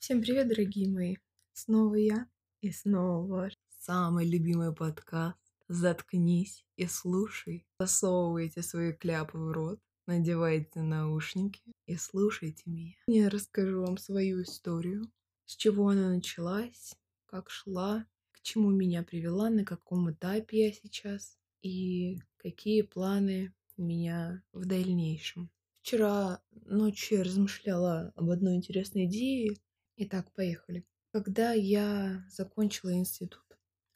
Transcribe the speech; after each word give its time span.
Всем 0.00 0.22
привет, 0.22 0.48
дорогие 0.48 0.88
мои! 0.88 1.16
Снова 1.52 1.94
я 1.94 2.26
и 2.62 2.70
снова 2.70 3.26
ваш 3.26 3.52
самый 3.80 4.26
любимый 4.26 4.74
подкаст. 4.74 5.36
Заткнись 5.68 6.64
и 6.76 6.86
слушай. 6.86 7.66
Засовывайте 7.78 8.62
свои 8.62 8.94
кляпы 8.94 9.36
в 9.36 9.52
рот, 9.52 9.78
надевайте 10.06 10.80
наушники 10.80 11.60
и 11.84 11.96
слушайте 11.96 12.62
меня. 12.64 12.94
Я 13.08 13.28
расскажу 13.28 13.82
вам 13.82 13.98
свою 13.98 14.40
историю, 14.40 15.04
с 15.44 15.54
чего 15.54 15.90
она 15.90 16.08
началась, 16.08 16.94
как 17.26 17.50
шла, 17.50 18.06
к 18.32 18.40
чему 18.40 18.70
меня 18.70 19.02
привела, 19.02 19.50
на 19.50 19.66
каком 19.66 20.10
этапе 20.10 20.68
я 20.68 20.72
сейчас 20.72 21.36
и 21.60 22.20
какие 22.38 22.80
планы 22.80 23.52
у 23.76 23.82
меня 23.82 24.42
в 24.54 24.64
дальнейшем. 24.64 25.50
Вчера 25.82 26.40
ночью 26.64 27.18
я 27.18 27.24
размышляла 27.24 28.14
об 28.16 28.30
одной 28.30 28.56
интересной 28.56 29.04
идее. 29.04 29.58
Итак, 30.02 30.32
поехали. 30.32 30.86
Когда 31.12 31.52
я 31.52 32.24
закончила 32.30 32.90
институт, 32.94 33.44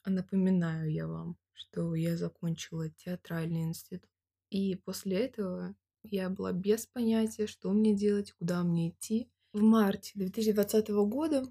а 0.02 0.10
напоминаю 0.10 0.92
я 0.92 1.06
вам, 1.08 1.38
что 1.54 1.94
я 1.94 2.18
закончила 2.18 2.90
театральный 2.90 3.62
институт, 3.62 4.10
и 4.50 4.74
после 4.74 5.16
этого 5.24 5.74
я 6.02 6.28
была 6.28 6.52
без 6.52 6.86
понятия, 6.86 7.46
что 7.46 7.70
мне 7.70 7.94
делать, 7.96 8.32
куда 8.32 8.62
мне 8.64 8.90
идти. 8.90 9.30
В 9.54 9.62
марте 9.62 10.12
2020 10.16 10.88
года 11.08 11.50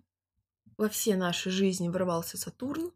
во 0.78 0.88
все 0.88 1.16
наши 1.16 1.50
жизни 1.50 1.90
ворвался 1.90 2.38
Сатурн. 2.38 2.92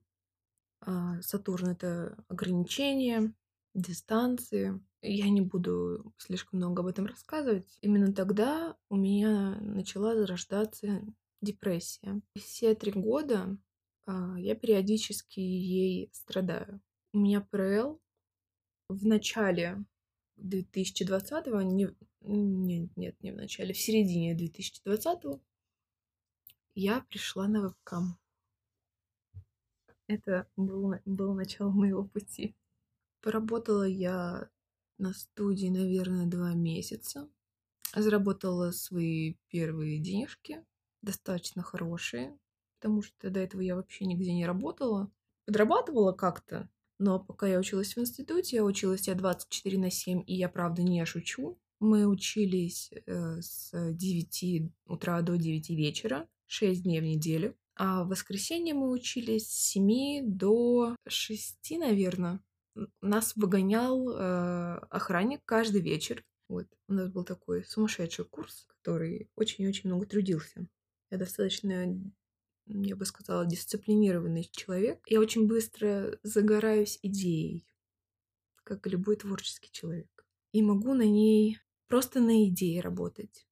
А, 0.82 1.20
Сатурн— 1.24 1.70
это 1.72 2.24
ограничения, 2.28 3.34
дистанции. 3.74 4.80
Я 5.02 5.28
не 5.30 5.42
буду 5.42 6.14
слишком 6.18 6.60
много 6.60 6.84
об 6.84 6.88
этом 6.88 7.08
рассказывать. 7.08 7.80
Именно 7.82 8.14
тогда 8.14 8.78
у 8.90 8.96
меня 8.96 9.58
начала 9.60 10.14
зарождаться 10.14 11.02
депрессия. 11.42 12.22
Все 12.36 12.76
три 12.76 12.92
года 12.92 13.58
а, 14.06 14.40
я 14.40 14.56
периодически 14.56 15.40
ей 15.40 16.10
страдаю. 16.14 16.82
У 17.14 17.20
меня 17.20 17.42
ПРЛ 17.42 18.02
в 18.90 19.06
начале 19.06 19.84
2020-го, 20.38 21.62
не, 21.62 21.90
нет, 22.22 22.96
нет, 22.96 23.22
не 23.22 23.32
в 23.32 23.36
начале, 23.36 23.74
в 23.74 23.80
середине 23.80 24.36
2020-го 24.38 25.42
я 26.76 27.02
пришла 27.10 27.48
на 27.48 27.62
вебкам. 27.62 28.20
Это 30.06 30.48
было, 30.56 31.02
было 31.06 31.34
начало 31.34 31.72
моего 31.72 32.06
пути. 32.06 32.56
Поработала 33.22 33.84
я 33.84 34.50
на 34.98 35.14
студии, 35.14 35.68
наверное, 35.68 36.28
два 36.28 36.54
месяца. 36.54 37.30
Заработала 37.96 38.72
свои 38.72 39.36
первые 39.50 40.00
денежки, 40.00 40.64
достаточно 41.02 41.64
хорошие, 41.64 42.38
потому 42.80 43.02
что 43.02 43.30
до 43.30 43.40
этого 43.40 43.62
я 43.62 43.76
вообще 43.76 44.06
нигде 44.06 44.34
не 44.34 44.46
работала. 44.46 45.12
Подрабатывала 45.46 46.12
как-то, 46.12 46.70
но 47.00 47.20
пока 47.20 47.48
я 47.48 47.60
училась 47.60 47.96
в 47.96 48.00
институте, 48.00 48.58
я 48.58 48.64
училась 48.64 49.08
я 49.08 49.16
24 49.16 49.78
на 49.78 49.92
7, 49.92 50.24
и 50.26 50.36
я 50.36 50.50
правда 50.50 50.82
не 50.82 51.06
шучу. 51.06 51.60
Мы 51.80 52.08
учились 52.08 52.92
э, 53.06 53.42
с 53.42 53.72
9 53.94 54.72
утра 54.88 55.22
до 55.22 55.38
9 55.38 55.70
вечера, 55.70 56.28
6 56.48 56.84
дней 56.84 57.00
в 57.00 57.04
неделю. 57.04 57.56
А 57.76 58.04
в 58.04 58.08
воскресенье 58.08 58.74
мы 58.74 58.90
учились 58.90 59.48
с 59.48 59.72
7 59.74 60.26
до 60.26 60.96
6, 61.08 61.78
наверное. 61.78 62.40
Нас 63.02 63.36
выгонял 63.36 64.10
э, 64.10 64.78
охранник 64.90 65.42
каждый 65.46 65.82
вечер. 65.82 66.24
Вот. 66.50 66.68
У 66.88 66.94
нас 66.94 67.10
был 67.10 67.24
такой 67.24 67.64
сумасшедший 67.64 68.26
курс, 68.26 68.66
который 68.68 69.30
очень-очень 69.36 69.90
много 69.90 70.08
трудился. 70.08 70.68
Я 71.10 71.18
достаточно 71.18 71.98
я 72.68 72.96
бы 72.96 73.06
сказала, 73.06 73.46
дисциплинированный 73.46 74.50
человек. 74.52 75.02
Я 75.08 75.20
очень 75.20 75.48
быстро 75.48 76.20
загораюсь 76.24 77.00
идеей, 77.02 77.66
как 78.64 78.86
и 78.86 78.90
любой 78.90 79.16
творческий 79.16 79.72
человек. 79.72 80.26
И 80.52 80.62
могу 80.62 80.94
на 80.94 81.04
ней 81.04 81.60
просто 81.88 82.20
на 82.20 82.48
идее 82.48 82.82
работать. 82.82 83.48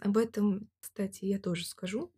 Об 0.00 0.16
этом, 0.16 0.70
кстати, 0.80 1.24
я 1.24 1.38
тоже 1.38 1.66
скажу. 1.66 2.12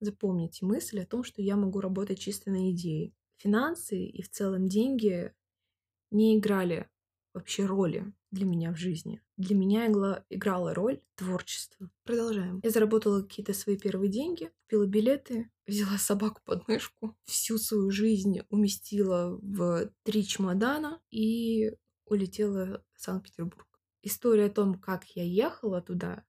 Запомните 0.00 0.64
мысль 0.64 1.00
о 1.00 1.06
том, 1.06 1.24
что 1.24 1.42
я 1.42 1.56
могу 1.56 1.80
работать 1.80 2.20
чисто 2.20 2.50
на 2.50 2.70
идее. 2.70 3.12
Финансы 3.38 4.00
и 4.04 4.22
в 4.22 4.30
целом 4.30 4.68
деньги 4.68 5.34
не 6.10 6.38
играли 6.38 6.88
вообще 7.34 7.66
роли 7.66 8.12
для 8.30 8.44
меня 8.44 8.72
в 8.72 8.76
жизни. 8.76 9.20
Для 9.36 9.56
меня 9.56 9.86
игла, 9.86 10.24
играла 10.28 10.74
роль 10.74 11.00
творчество. 11.14 11.90
Продолжаем. 12.04 12.60
Я 12.62 12.70
заработала 12.70 13.22
какие-то 13.22 13.54
свои 13.54 13.76
первые 13.76 14.10
деньги, 14.10 14.50
купила 14.62 14.86
билеты, 14.86 15.50
взяла 15.66 15.98
собаку 15.98 16.40
под 16.44 16.68
мышку, 16.68 17.16
всю 17.24 17.58
свою 17.58 17.90
жизнь 17.90 18.40
уместила 18.50 19.38
в 19.40 19.90
три 20.02 20.26
чемодана 20.26 21.00
и 21.10 21.72
улетела 22.06 22.84
в 22.94 23.00
Санкт-Петербург. 23.00 23.66
История 24.02 24.46
о 24.46 24.50
том, 24.50 24.74
как 24.74 25.04
я 25.14 25.24
ехала 25.24 25.80
туда 25.80 26.24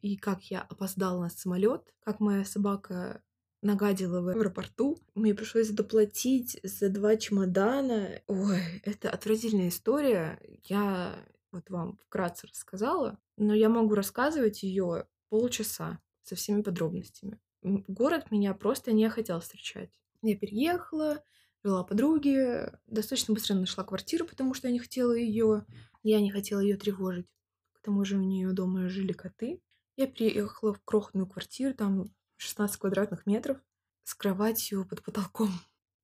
и 0.00 0.16
как 0.16 0.42
я 0.44 0.60
опоздала 0.60 1.22
на 1.22 1.30
самолет, 1.30 1.94
как 2.00 2.20
моя 2.20 2.44
собака 2.44 3.22
нагадила 3.62 4.20
в 4.20 4.28
аэропорту. 4.28 4.98
Мне 5.14 5.34
пришлось 5.34 5.70
доплатить 5.70 6.60
за 6.62 6.90
два 6.90 7.16
чемодана. 7.16 8.20
Ой, 8.26 8.60
это 8.84 9.10
отвратительная 9.10 9.68
история. 9.68 10.38
Я 10.64 11.16
вот 11.54 11.70
вам 11.70 11.98
вкратце 12.06 12.46
рассказала, 12.46 13.18
но 13.36 13.54
я 13.54 13.68
могу 13.68 13.94
рассказывать 13.94 14.62
ее 14.62 15.06
полчаса 15.28 16.00
со 16.22 16.34
всеми 16.36 16.62
подробностями. 16.62 17.40
Город 17.62 18.30
меня 18.30 18.52
просто 18.54 18.92
не 18.92 19.08
хотел 19.08 19.40
встречать. 19.40 19.90
Я 20.20 20.36
переехала, 20.36 21.22
жила 21.62 21.82
подруги, 21.82 22.70
достаточно 22.86 23.34
быстро 23.34 23.54
нашла 23.54 23.84
квартиру, 23.84 24.26
потому 24.26 24.54
что 24.54 24.68
я 24.68 24.72
не 24.72 24.78
хотела 24.78 25.12
ее, 25.12 25.64
я 26.02 26.20
не 26.20 26.30
хотела 26.30 26.60
ее 26.60 26.76
тревожить. 26.76 27.26
К 27.72 27.80
тому 27.80 28.04
же 28.04 28.18
у 28.18 28.22
нее 28.22 28.52
дома 28.52 28.88
жили 28.88 29.12
коты. 29.12 29.62
Я 29.96 30.06
приехала 30.08 30.74
в 30.74 30.82
крохотную 30.84 31.26
квартиру, 31.26 31.74
там 31.74 32.14
16 32.36 32.76
квадратных 32.76 33.26
метров, 33.26 33.58
с 34.02 34.14
кроватью 34.14 34.86
под 34.86 35.02
потолком. 35.02 35.50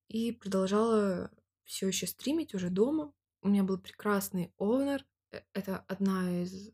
И 0.08 0.32
продолжала 0.32 1.30
все 1.64 1.86
еще 1.86 2.06
стримить 2.06 2.54
уже 2.54 2.70
дома. 2.70 3.12
У 3.42 3.48
меня 3.48 3.62
был 3.62 3.78
прекрасный 3.78 4.52
овнер, 4.58 5.04
это 5.52 5.78
одна 5.88 6.42
из 6.42 6.70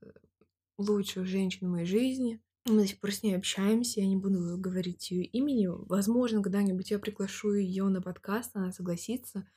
лучших 0.79 1.27
женщин 1.27 1.69
в 1.69 1.71
моей 1.71 1.87
жизни. 1.87 2.41
Мы 2.65 2.81
до 2.81 2.87
сих 2.87 2.99
пор 2.99 3.13
с 3.13 3.23
ней 3.23 3.37
общаемся, 3.37 4.01
я 4.01 4.07
не 4.07 4.17
буду 4.17 4.59
говорить 4.59 5.11
ее 5.11 5.25
имени. 5.25 5.69
Возможно, 5.69 6.43
когда-нибудь 6.43 6.91
я 6.91 6.99
приглашу 6.99 7.55
ее 7.55 7.85
на 7.85 8.03
подкаст, 8.03 8.57
она 8.57 8.73
согласится. 8.73 9.49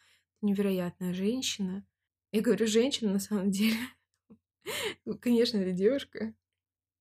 Невероятная 0.42 1.14
женщина. 1.14 1.86
Я 2.32 2.42
говорю 2.42 2.68
женщина 2.68 3.14
на 3.14 3.20
самом 3.20 3.52
деле. 3.52 3.78
Ну, 5.06 5.18
конечно, 5.18 5.58
это 5.58 5.72
девушка. 5.72 6.36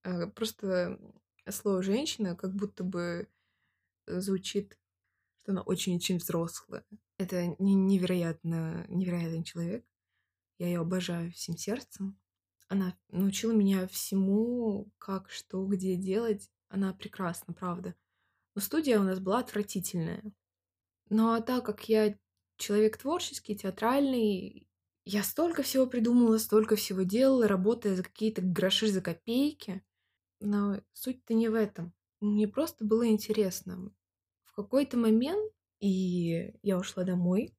А, 0.02 0.28
просто 0.28 0.98
слово 1.50 1.82
женщина 1.82 2.34
как 2.34 2.54
будто 2.54 2.82
бы 2.82 3.28
звучит, 4.06 4.78
что 5.36 5.52
она 5.52 5.60
очень-очень 5.60 6.16
взрослая. 6.16 6.84
Это 7.18 7.54
невероятно, 7.58 8.86
невероятный 8.88 9.44
человек. 9.44 9.84
Я 10.58 10.66
ее 10.66 10.80
обожаю 10.80 11.32
всем 11.32 11.56
сердцем. 11.56 12.18
Она 12.68 12.96
научила 13.08 13.52
меня 13.52 13.86
всему, 13.86 14.90
как, 14.98 15.30
что, 15.30 15.64
где 15.64 15.96
делать. 15.96 16.50
Она 16.68 16.92
прекрасна, 16.92 17.54
правда. 17.54 17.94
Но 18.54 18.60
студия 18.60 19.00
у 19.00 19.04
нас 19.04 19.20
была 19.20 19.38
отвратительная. 19.38 20.22
Ну 21.08 21.32
а 21.32 21.40
так 21.40 21.64
как 21.64 21.88
я 21.88 22.18
человек 22.56 22.98
творческий, 22.98 23.56
театральный, 23.56 24.68
я 25.04 25.22
столько 25.22 25.62
всего 25.62 25.86
придумала, 25.86 26.36
столько 26.38 26.76
всего 26.76 27.02
делала, 27.02 27.48
работая 27.48 27.96
за 27.96 28.02
какие-то 28.02 28.42
гроши 28.42 28.88
за 28.88 29.00
копейки. 29.00 29.82
Но 30.40 30.82
суть-то 30.92 31.34
не 31.34 31.48
в 31.48 31.54
этом. 31.54 31.94
Мне 32.20 32.46
просто 32.48 32.84
было 32.84 33.06
интересно. 33.08 33.90
В 34.44 34.52
какой-то 34.52 34.98
момент, 34.98 35.52
и 35.80 36.52
я 36.62 36.76
ушла 36.76 37.04
домой, 37.04 37.56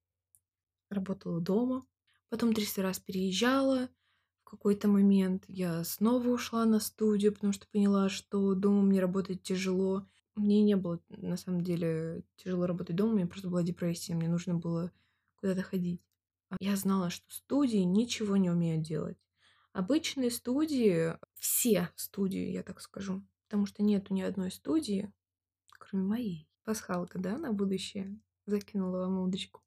работала 0.89 1.39
дома, 1.39 1.85
Потом 2.29 2.53
300 2.53 2.81
раз 2.83 2.99
переезжала. 2.99 3.89
В 4.41 4.49
какой-то 4.49 4.87
момент 4.87 5.43
я 5.47 5.83
снова 5.83 6.27
ушла 6.29 6.65
на 6.65 6.79
студию, 6.79 7.33
потому 7.33 7.53
что 7.53 7.67
поняла, 7.67 8.09
что 8.09 8.53
дома 8.55 8.81
мне 8.81 9.01
работать 9.01 9.43
тяжело. 9.43 10.07
Мне 10.35 10.61
не 10.61 10.75
было, 10.75 10.99
на 11.09 11.37
самом 11.37 11.61
деле, 11.61 12.23
тяжело 12.37 12.65
работать 12.65 12.95
дома, 12.95 13.13
у 13.13 13.15
меня 13.15 13.27
просто 13.27 13.49
была 13.49 13.61
депрессия, 13.61 14.15
мне 14.15 14.29
нужно 14.29 14.55
было 14.55 14.91
куда-то 15.35 15.63
ходить. 15.63 16.01
А 16.49 16.55
я 16.59 16.75
знала, 16.75 17.09
что 17.09 17.25
студии 17.31 17.79
ничего 17.79 18.37
не 18.37 18.49
умеют 18.49 18.81
делать. 18.81 19.17
Обычные 19.73 20.31
студии, 20.31 21.15
все 21.35 21.89
студии, 21.95 22.51
я 22.51 22.63
так 22.63 22.81
скажу, 22.81 23.23
потому 23.47 23.65
что 23.65 23.83
нету 23.83 24.13
ни 24.13 24.21
одной 24.21 24.51
студии, 24.51 25.11
кроме 25.77 26.05
моей. 26.05 26.49
Пасхалка, 26.63 27.19
да, 27.19 27.37
на 27.37 27.51
будущее? 27.51 28.19
Закинула 28.45 28.99
вам 28.99 29.19
удочку 29.19 29.61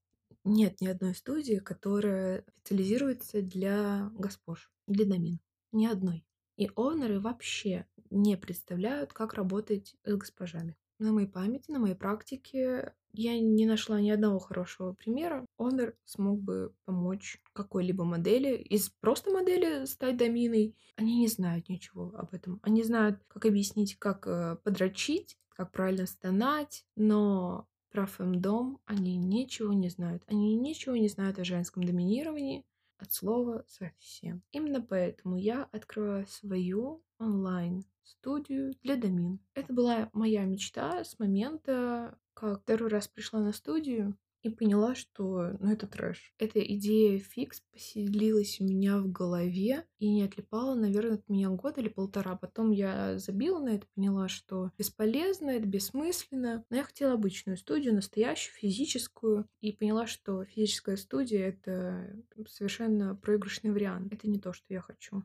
нет 0.44 0.80
ни 0.80 0.86
одной 0.86 1.14
студии, 1.14 1.56
которая 1.56 2.44
специализируется 2.48 3.42
для 3.42 4.10
госпож, 4.14 4.70
для 4.86 5.06
домин. 5.06 5.40
Ни 5.72 5.86
одной. 5.86 6.24
И 6.56 6.70
онеры 6.76 7.20
вообще 7.20 7.86
не 8.10 8.36
представляют, 8.36 9.12
как 9.12 9.34
работать 9.34 9.96
с 10.04 10.14
госпожами. 10.14 10.76
на 10.98 11.12
моей 11.12 11.26
памяти, 11.26 11.70
на 11.72 11.80
моей 11.80 11.96
практике 11.96 12.94
я 13.12 13.38
не 13.40 13.66
нашла 13.66 14.00
ни 14.00 14.10
одного 14.10 14.38
хорошего 14.38 14.92
примера. 14.92 15.44
Honor 15.58 15.94
смог 16.04 16.40
бы 16.40 16.74
помочь 16.84 17.40
какой-либо 17.52 18.04
модели 18.04 18.56
из 18.56 18.88
просто 19.00 19.30
модели 19.30 19.84
стать 19.86 20.16
доминой. 20.16 20.76
Они 20.96 21.18
не 21.18 21.28
знают 21.28 21.68
ничего 21.68 22.12
об 22.16 22.32
этом. 22.32 22.60
Они 22.62 22.82
знают, 22.82 23.20
как 23.28 23.46
объяснить, 23.46 23.98
как 23.98 24.26
э, 24.26 24.56
подрочить, 24.62 25.36
как 25.50 25.72
правильно 25.72 26.06
стонать, 26.06 26.86
но 26.96 27.66
про 27.92 28.06
фемдом 28.06 28.80
они 28.86 29.16
ничего 29.16 29.72
не 29.72 29.88
знают. 29.90 30.22
Они 30.26 30.54
ничего 30.54 30.96
не 30.96 31.08
знают 31.08 31.38
о 31.38 31.44
женском 31.44 31.84
доминировании 31.84 32.64
от 32.98 33.12
слова 33.12 33.64
совсем. 33.68 34.42
Именно 34.50 34.80
поэтому 34.80 35.36
я 35.36 35.64
открываю 35.72 36.26
свою 36.26 37.02
онлайн 37.18 37.84
студию 38.02 38.74
для 38.82 38.96
домин. 38.96 39.40
Это 39.54 39.72
была 39.72 40.08
моя 40.12 40.44
мечта 40.44 41.04
с 41.04 41.18
момента, 41.18 42.18
как 42.34 42.62
второй 42.62 42.88
раз 42.88 43.08
пришла 43.08 43.40
на 43.40 43.52
студию 43.52 44.16
и 44.42 44.50
поняла, 44.50 44.94
что 44.94 45.56
ну 45.60 45.72
это 45.72 45.86
трэш. 45.86 46.34
Эта 46.38 46.60
идея 46.60 47.18
фикс 47.18 47.60
поселилась 47.72 48.60
у 48.60 48.64
меня 48.64 48.98
в 48.98 49.10
голове 49.10 49.86
и 49.98 50.10
не 50.10 50.24
отлипала, 50.24 50.74
наверное, 50.74 51.14
от 51.14 51.28
меня 51.28 51.48
год 51.50 51.78
или 51.78 51.88
полтора. 51.88 52.36
Потом 52.36 52.70
я 52.70 53.18
забила 53.18 53.60
на 53.60 53.70
это, 53.70 53.86
поняла, 53.94 54.28
что 54.28 54.70
бесполезно, 54.76 55.50
это 55.50 55.66
бессмысленно. 55.66 56.64
Но 56.70 56.76
я 56.76 56.84
хотела 56.84 57.14
обычную 57.14 57.56
студию, 57.56 57.94
настоящую, 57.94 58.54
физическую. 58.54 59.48
И 59.60 59.72
поняла, 59.72 60.06
что 60.06 60.44
физическая 60.44 60.96
студия— 60.96 61.48
это 61.48 62.24
совершенно 62.48 63.14
проигрышный 63.14 63.70
вариант. 63.70 64.12
Это 64.12 64.28
не 64.28 64.40
то, 64.40 64.52
что 64.52 64.66
я 64.74 64.80
хочу. 64.80 65.22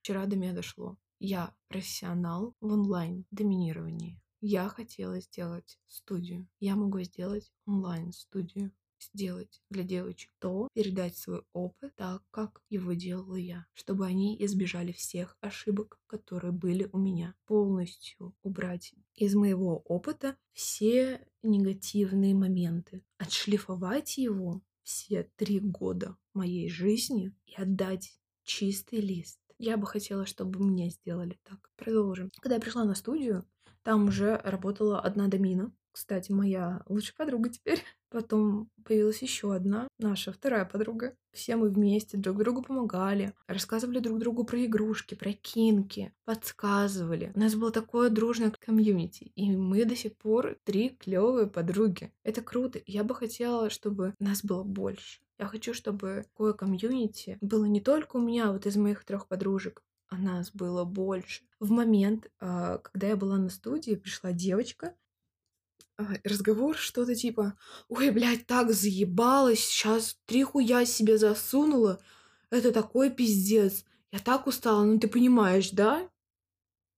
Вчера 0.00 0.24
до 0.26 0.36
меня 0.36 0.52
дошло. 0.52 0.96
Я 1.18 1.54
профессионал 1.68 2.54
в 2.60 2.72
онлайн-доминировании. 2.72 4.20
Я 4.48 4.68
хотела 4.68 5.18
сделать 5.18 5.76
студию. 5.88 6.46
Я 6.60 6.76
могу 6.76 7.00
сделать 7.00 7.50
онлайн-студию. 7.66 8.70
Сделать 9.00 9.60
для 9.70 9.82
девочек 9.82 10.30
то, 10.38 10.68
передать 10.72 11.18
свой 11.18 11.42
опыт 11.52 11.96
так, 11.96 12.22
как 12.30 12.62
его 12.70 12.92
делала 12.92 13.34
я, 13.34 13.66
чтобы 13.74 14.06
они 14.06 14.36
избежали 14.44 14.92
всех 14.92 15.36
ошибок, 15.40 15.98
которые 16.06 16.52
были 16.52 16.88
у 16.92 16.98
меня. 16.98 17.34
Полностью 17.46 18.36
убрать 18.42 18.94
из 19.16 19.34
моего 19.34 19.78
опыта 19.84 20.36
все 20.52 21.26
негативные 21.42 22.34
моменты, 22.34 23.02
отшлифовать 23.18 24.16
его 24.16 24.62
все 24.84 25.28
три 25.34 25.58
года 25.58 26.16
моей 26.34 26.70
жизни 26.70 27.34
и 27.46 27.54
отдать 27.60 28.16
чистый 28.44 29.00
лист. 29.00 29.40
Я 29.58 29.76
бы 29.76 29.86
хотела, 29.86 30.24
чтобы 30.24 30.64
меня 30.64 30.88
сделали 30.88 31.38
так. 31.42 31.72
Продолжим. 31.76 32.30
Когда 32.40 32.54
я 32.54 32.60
пришла 32.60 32.84
на 32.84 32.94
студию, 32.94 33.44
там 33.86 34.08
уже 34.08 34.40
работала 34.42 34.98
одна 34.98 35.28
домина. 35.28 35.72
Кстати, 35.92 36.32
моя 36.32 36.82
лучшая 36.88 37.14
подруга 37.16 37.50
теперь. 37.50 37.84
Потом 38.10 38.68
появилась 38.84 39.22
еще 39.22 39.54
одна, 39.54 39.86
наша 40.00 40.32
вторая 40.32 40.64
подруга. 40.64 41.14
Все 41.32 41.54
мы 41.54 41.68
вместе 41.68 42.16
друг 42.16 42.38
другу 42.38 42.62
помогали, 42.62 43.32
рассказывали 43.46 44.00
друг 44.00 44.18
другу 44.18 44.42
про 44.42 44.64
игрушки, 44.64 45.14
про 45.14 45.32
кинки, 45.32 46.12
подсказывали. 46.24 47.30
У 47.36 47.38
нас 47.38 47.54
было 47.54 47.70
такое 47.70 48.10
дружное 48.10 48.50
комьюнити, 48.58 49.30
и 49.36 49.52
мы 49.52 49.84
до 49.84 49.94
сих 49.94 50.16
пор 50.16 50.56
три 50.64 50.88
клевые 50.88 51.46
подруги. 51.46 52.12
Это 52.24 52.42
круто. 52.42 52.80
Я 52.86 53.04
бы 53.04 53.14
хотела, 53.14 53.70
чтобы 53.70 54.14
нас 54.18 54.44
было 54.44 54.64
больше. 54.64 55.20
Я 55.38 55.46
хочу, 55.46 55.74
чтобы 55.74 56.24
такое 56.32 56.54
комьюнити 56.54 57.38
было 57.40 57.66
не 57.66 57.80
только 57.80 58.16
у 58.16 58.20
меня, 58.20 58.50
вот 58.50 58.66
из 58.66 58.76
моих 58.76 59.04
трех 59.04 59.28
подружек, 59.28 59.82
а 60.08 60.16
нас 60.16 60.50
было 60.52 60.84
больше. 60.84 61.42
В 61.58 61.70
момент, 61.70 62.30
а, 62.38 62.78
когда 62.78 63.08
я 63.08 63.16
была 63.16 63.38
на 63.38 63.48
студии, 63.48 63.94
пришла 63.94 64.32
девочка, 64.32 64.94
а, 65.98 66.04
разговор 66.24 66.76
что-то 66.76 67.14
типа 67.14 67.58
«Ой, 67.88 68.10
блядь, 68.10 68.46
так 68.46 68.72
заебалась, 68.72 69.60
сейчас 69.60 70.18
три 70.26 70.42
хуя 70.42 70.84
себе 70.84 71.16
засунула, 71.16 72.00
это 72.50 72.72
такой 72.72 73.10
пиздец, 73.10 73.84
я 74.12 74.18
так 74.18 74.46
устала, 74.46 74.84
ну 74.84 74.98
ты 74.98 75.08
понимаешь, 75.08 75.70
да?» 75.70 76.08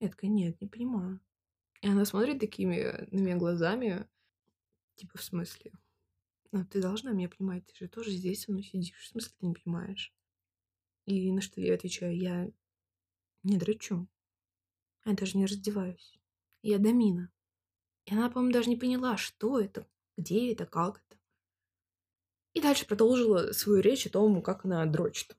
Я 0.00 0.08
такая 0.08 0.30
«Нет, 0.30 0.60
не 0.60 0.68
понимаю». 0.68 1.20
И 1.80 1.88
она 1.88 2.04
смотрит 2.04 2.40
такими 2.40 3.06
на 3.12 3.20
меня 3.20 3.36
глазами, 3.36 4.06
типа 4.96 5.18
«В 5.18 5.22
смысле?» 5.22 5.72
«Ну 6.50 6.64
ты 6.64 6.82
должна 6.82 7.12
меня 7.12 7.28
понимать, 7.28 7.64
ты 7.66 7.84
же 7.84 7.88
тоже 7.88 8.10
здесь 8.10 8.42
со 8.42 8.50
мной 8.50 8.64
сидишь, 8.64 8.98
в 8.98 9.06
смысле 9.06 9.32
ты 9.38 9.46
не 9.46 9.54
понимаешь?» 9.54 10.12
И 11.06 11.30
на 11.30 11.40
что 11.40 11.60
я 11.60 11.74
отвечаю 11.74 12.16
«Я 12.16 12.50
не 13.42 13.56
дрочу. 13.56 14.08
Я 15.04 15.14
даже 15.14 15.38
не 15.38 15.46
раздеваюсь. 15.46 16.18
Я 16.62 16.78
домина. 16.78 17.30
И 18.06 18.14
она, 18.14 18.30
по-моему, 18.30 18.52
даже 18.52 18.70
не 18.70 18.76
поняла, 18.76 19.16
что 19.16 19.60
это, 19.60 19.86
где 20.16 20.52
это, 20.52 20.66
как 20.66 21.02
это. 21.06 21.18
И 22.54 22.60
дальше 22.60 22.86
продолжила 22.86 23.52
свою 23.52 23.80
речь 23.80 24.06
о 24.06 24.10
том, 24.10 24.42
как 24.42 24.64
она 24.64 24.84
дрочит. 24.86 25.36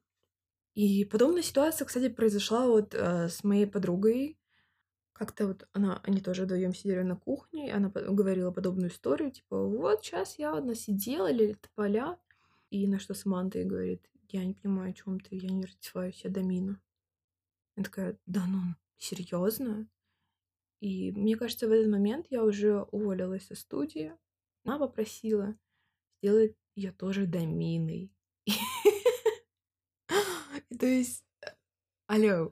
И 0.75 1.03
подобная 1.05 1.41
ситуация, 1.41 1.85
кстати, 1.85 2.09
произошла 2.09 2.67
вот 2.67 2.93
э, 2.93 3.27
с 3.27 3.43
моей 3.43 3.65
подругой. 3.65 4.39
Как-то 5.13 5.47
вот 5.47 5.67
она, 5.73 5.99
они 6.03 6.21
тоже 6.21 6.43
вдвоем 6.45 6.73
сидели 6.73 7.01
на 7.01 7.17
кухне, 7.17 7.67
и 7.67 7.71
она 7.71 7.89
говорила 7.89 8.51
подобную 8.51 8.89
историю, 8.89 9.31
типа, 9.31 9.65
вот 9.65 10.05
сейчас 10.05 10.39
я 10.39 10.53
одна 10.53 10.75
сидела, 10.75 11.29
или 11.29 11.53
тополя, 11.53 12.17
и 12.69 12.87
на 12.87 12.99
что 12.99 13.13
Саманта 13.13 13.57
ей 13.57 13.67
говорит, 13.67 14.09
я 14.29 14.45
не 14.45 14.53
понимаю, 14.53 14.91
о 14.91 14.93
чем 14.93 15.19
ты, 15.19 15.35
я 15.35 15.49
не 15.49 15.65
раздеваюсь, 15.65 16.21
я 16.23 16.29
домина. 16.29 16.79
Я 17.79 17.85
такая, 17.85 18.19
да 18.25 18.45
ну, 18.45 18.75
серьезно? 18.97 19.87
И 20.81 21.13
мне 21.13 21.37
кажется, 21.37 21.65
в 21.65 21.71
этот 21.71 21.89
момент 21.89 22.25
я 22.29 22.43
уже 22.43 22.81
уволилась 22.91 23.47
со 23.47 23.55
студии. 23.55 24.11
Она 24.65 24.77
попросила 24.79 25.57
сделать 26.17 26.57
ее 26.75 26.91
тоже 26.91 27.25
доминой. 27.25 28.11
То 30.77 30.85
есть, 30.85 31.23
алло, 32.07 32.51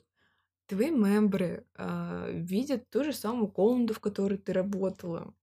твои 0.67 0.91
мембры 0.91 1.67
э, 1.75 2.31
видят 2.31 2.89
ту 2.89 3.03
же 3.03 3.11
самую 3.11 3.51
комнату, 3.51 3.93
в 3.93 3.99
которой 3.99 4.37
ты 4.37 4.53
работала. 4.53 5.35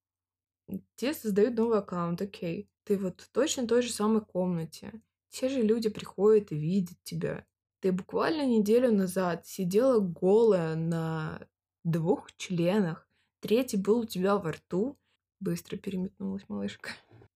Тебе 0.96 1.12
создают 1.12 1.56
новый 1.56 1.80
аккаунт, 1.80 2.22
окей. 2.22 2.70
Ты 2.84 2.96
вот 2.96 3.20
в 3.20 3.28
точно 3.28 3.68
той 3.68 3.82
же 3.82 3.92
самой 3.92 4.24
комнате. 4.24 5.02
Те 5.28 5.50
же 5.50 5.60
люди 5.60 5.90
приходят 5.90 6.52
и 6.52 6.56
видят 6.56 6.96
тебя. 7.02 7.46
Ты 7.84 7.92
буквально 7.92 8.46
неделю 8.46 8.90
назад 8.90 9.46
сидела 9.46 10.00
голая 10.00 10.74
на 10.74 11.46
двух 11.84 12.34
членах. 12.38 13.06
Третий 13.40 13.76
был 13.76 13.98
у 13.98 14.04
тебя 14.06 14.38
во 14.38 14.52
рту. 14.52 14.96
Быстро 15.38 15.76
переметнулась 15.76 16.48
малышка. 16.48 16.92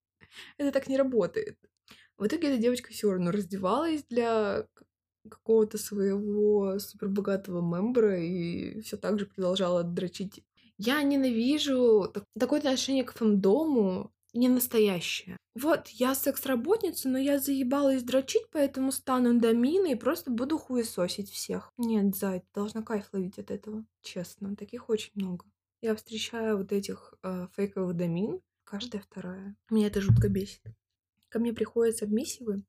Это 0.56 0.72
так 0.72 0.88
не 0.88 0.96
работает. 0.96 1.58
В 2.16 2.26
итоге 2.26 2.48
эта 2.48 2.62
девочка 2.62 2.90
все 2.90 3.10
равно 3.10 3.30
раздевалась 3.30 4.04
для 4.04 4.66
какого-то 5.28 5.76
своего 5.76 6.78
супербогатого 6.78 7.60
мембра 7.60 8.18
и 8.18 8.80
все 8.80 8.96
так 8.96 9.18
же 9.18 9.26
продолжала 9.26 9.82
дрочить. 9.84 10.42
Я 10.78 11.02
ненавижу 11.02 12.10
такое 12.38 12.60
отношение 12.60 13.04
к 13.04 13.12
фэндому 13.12 14.14
не 14.34 14.48
настоящее. 14.48 15.36
Вот, 15.54 15.88
я 15.88 16.14
секс-работница, 16.14 17.08
но 17.08 17.18
я 17.18 17.38
заебалась 17.38 18.02
дрочить, 18.02 18.48
поэтому 18.52 18.92
стану 18.92 19.40
доминой 19.40 19.92
и 19.92 19.96
просто 19.96 20.30
буду 20.30 20.58
хуесосить 20.58 21.30
всех. 21.30 21.72
Нет, 21.76 22.14
зай, 22.14 22.40
ты 22.40 22.46
должна 22.54 22.82
кайф 22.82 23.08
ловить 23.12 23.38
от 23.38 23.50
этого. 23.50 23.84
Честно, 24.02 24.54
таких 24.54 24.88
очень 24.88 25.12
много. 25.14 25.46
Я 25.80 25.94
встречаю 25.94 26.58
вот 26.58 26.72
этих 26.72 27.14
э, 27.22 27.48
фейковых 27.56 27.96
домин, 27.96 28.40
каждая 28.64 29.02
вторая. 29.02 29.56
Меня 29.70 29.88
это 29.88 30.00
жутко 30.00 30.28
бесит. 30.28 30.62
Ко 31.28 31.38
мне 31.38 31.52
приходят 31.52 31.96
сабмиссивы, 31.96 32.62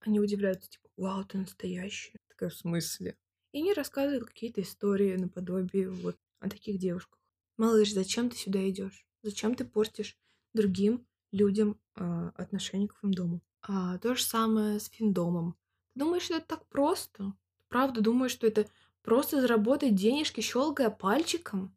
они 0.00 0.20
удивляются, 0.20 0.70
типа, 0.70 0.88
вау, 0.96 1.24
ты 1.24 1.38
настоящая. 1.38 2.18
Такая, 2.28 2.50
в 2.50 2.54
смысле? 2.54 3.16
И 3.52 3.58
они 3.58 3.72
рассказывают 3.72 4.26
какие-то 4.26 4.62
истории 4.62 5.16
наподобие 5.16 5.90
вот 5.90 6.16
о 6.40 6.48
таких 6.48 6.78
девушках. 6.78 7.18
Малыш, 7.56 7.92
зачем 7.92 8.30
ты 8.30 8.36
сюда 8.36 8.68
идешь? 8.68 9.04
Зачем 9.22 9.54
ты 9.54 9.64
портишь 9.64 10.16
другим 10.60 11.06
людям 11.32 11.78
э, 11.96 12.30
отношение 12.34 12.88
к 12.88 12.96
финдому. 13.00 13.40
А, 13.62 13.98
то 13.98 14.14
же 14.14 14.22
самое 14.22 14.80
с 14.80 14.88
финдомом. 14.88 15.56
Ты 15.94 16.00
думаешь, 16.00 16.24
что 16.24 16.34
это 16.34 16.46
так 16.46 16.66
просто? 16.66 17.32
Правда, 17.68 18.00
думаешь, 18.00 18.32
что 18.32 18.46
это 18.46 18.66
просто 19.02 19.40
заработать 19.40 19.94
денежки, 19.94 20.40
щелкая 20.40 20.90
пальчиком? 20.90 21.76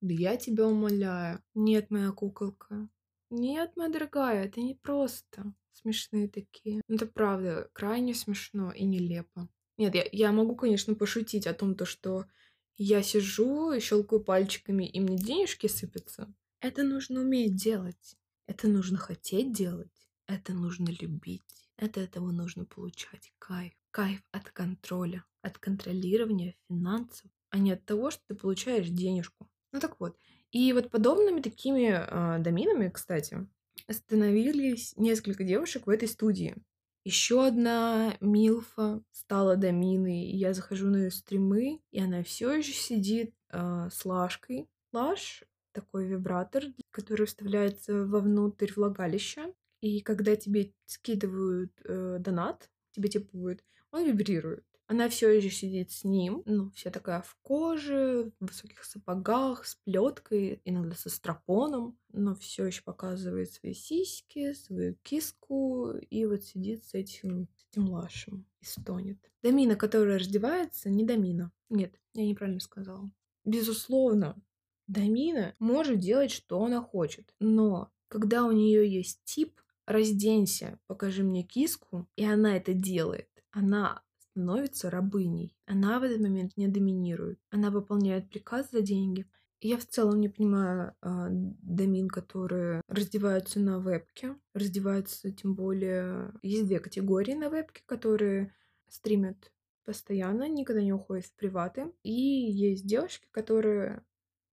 Да 0.00 0.12
я 0.14 0.36
тебя 0.36 0.66
умоляю. 0.66 1.42
Нет, 1.54 1.90
моя 1.90 2.10
куколка. 2.10 2.88
Нет, 3.30 3.72
моя 3.76 3.88
дорогая, 3.88 4.46
это 4.46 4.60
не 4.60 4.74
просто. 4.74 5.54
Смешные 5.72 6.28
такие. 6.28 6.82
Ну, 6.88 6.96
это 6.96 7.06
правда, 7.06 7.70
крайне 7.72 8.14
смешно 8.14 8.72
и 8.72 8.84
нелепо. 8.84 9.48
Нет, 9.78 9.94
я, 9.94 10.04
я 10.12 10.32
могу, 10.32 10.56
конечно, 10.56 10.94
пошутить 10.94 11.46
о 11.46 11.54
том, 11.54 11.74
то, 11.74 11.84
что 11.84 12.26
я 12.76 13.02
сижу 13.02 13.72
и 13.72 13.80
щелкаю 13.80 14.22
пальчиками, 14.22 14.84
и 14.84 15.00
мне 15.00 15.16
денежки 15.16 15.66
сыпятся. 15.66 16.32
Это 16.62 16.84
нужно 16.84 17.22
уметь 17.22 17.56
делать. 17.56 18.16
Это 18.46 18.68
нужно 18.68 18.96
хотеть 18.96 19.52
делать. 19.52 19.90
Это 20.28 20.52
нужно 20.52 20.90
любить. 20.90 21.42
От 21.76 21.98
этого 21.98 22.30
нужно 22.30 22.64
получать 22.64 23.32
кайф. 23.40 23.72
Кайф 23.90 24.22
от 24.30 24.48
контроля, 24.50 25.24
от 25.42 25.58
контролирования 25.58 26.54
финансов, 26.68 27.28
а 27.50 27.58
не 27.58 27.72
от 27.72 27.84
того, 27.84 28.12
что 28.12 28.22
ты 28.28 28.36
получаешь 28.36 28.88
денежку. 28.88 29.50
Ну 29.72 29.80
так 29.80 29.98
вот, 29.98 30.16
И 30.52 30.72
вот 30.72 30.88
подобными 30.88 31.40
такими 31.40 31.88
э, 31.90 32.38
доминами, 32.38 32.90
кстати, 32.90 33.48
становились 33.90 34.94
несколько 34.96 35.42
девушек 35.42 35.88
в 35.88 35.90
этой 35.90 36.06
студии. 36.06 36.54
Еще 37.04 37.44
одна 37.44 38.16
Милфа 38.20 39.02
стала 39.10 39.56
доминой, 39.56 40.26
и 40.26 40.36
я 40.36 40.54
захожу 40.54 40.86
на 40.86 40.98
ее 40.98 41.10
стримы, 41.10 41.80
и 41.90 42.00
она 42.00 42.22
все 42.22 42.52
еще 42.52 42.72
сидит 42.72 43.34
э, 43.50 43.88
с 43.92 44.04
Лашкой. 44.04 44.68
Лаш— 44.92 45.42
такой 45.72 46.06
вибратор, 46.06 46.64
который 46.90 47.26
вставляется 47.26 48.06
вовнутрь 48.06 48.72
влагалища, 48.74 49.52
и 49.80 50.00
когда 50.00 50.36
тебе 50.36 50.72
скидывают 50.86 51.72
э, 51.84 52.18
донат, 52.20 52.70
тебе 52.92 53.10
будет, 53.20 53.64
он 53.90 54.06
вибрирует. 54.06 54.64
Она 54.86 55.08
все 55.08 55.30
еще 55.30 55.48
сидит 55.48 55.90
с 55.90 56.04
ним, 56.04 56.42
ну, 56.44 56.70
вся 56.72 56.90
такая 56.90 57.22
в 57.22 57.34
коже, 57.40 58.30
в 58.40 58.46
высоких 58.46 58.84
сапогах, 58.84 59.64
с 59.64 59.76
плеткой, 59.76 60.60
иногда 60.66 60.94
со 60.94 61.08
стропоном, 61.08 61.98
но 62.12 62.34
все 62.34 62.66
еще 62.66 62.82
показывает 62.82 63.50
свои 63.50 63.72
сиськи, 63.72 64.52
свою 64.52 64.94
киску, 65.02 65.92
и 65.92 66.26
вот 66.26 66.44
сидит 66.44 66.84
с 66.84 66.92
этим, 66.92 67.48
с 67.56 67.66
этим 67.70 67.88
лашем 67.88 68.44
и 68.60 68.66
стонет. 68.66 69.18
Домина, 69.42 69.76
которая 69.76 70.18
раздевается, 70.18 70.90
не 70.90 71.04
домина. 71.04 71.52
Нет, 71.70 71.98
я 72.12 72.26
неправильно 72.26 72.60
сказала. 72.60 73.10
Безусловно, 73.46 74.36
домина 74.92 75.54
может 75.58 75.98
делать, 75.98 76.30
что 76.30 76.62
она 76.62 76.80
хочет, 76.80 77.34
но 77.40 77.90
когда 78.08 78.44
у 78.44 78.52
нее 78.52 78.86
есть 78.86 79.20
тип, 79.24 79.60
разденься, 79.86 80.78
покажи 80.86 81.22
мне 81.24 81.42
киску, 81.42 82.08
и 82.16 82.24
она 82.24 82.56
это 82.56 82.74
делает, 82.74 83.28
она 83.50 84.02
становится 84.18 84.90
рабыней. 84.90 85.56
Она 85.66 85.98
в 85.98 86.02
этот 86.02 86.20
момент 86.20 86.56
не 86.56 86.68
доминирует. 86.68 87.38
Она 87.50 87.70
выполняет 87.70 88.30
приказ 88.30 88.70
за 88.70 88.80
деньги. 88.80 89.26
Я 89.60 89.76
в 89.76 89.86
целом 89.86 90.20
не 90.20 90.28
понимаю 90.28 90.94
э, 91.02 91.26
домин, 91.30 92.08
которые 92.08 92.80
раздеваются 92.88 93.60
на 93.60 93.78
вебке. 93.78 94.36
Раздеваются 94.54 95.30
тем 95.30 95.54
более... 95.54 96.32
Есть 96.42 96.66
две 96.66 96.80
категории 96.80 97.34
на 97.34 97.48
вебке, 97.48 97.82
которые 97.86 98.54
стримят 98.88 99.52
постоянно, 99.84 100.48
никогда 100.48 100.82
не 100.82 100.92
уходят 100.92 101.26
в 101.26 101.34
приваты. 101.34 101.92
И 102.02 102.12
есть 102.12 102.86
девушки, 102.86 103.26
которые 103.30 104.02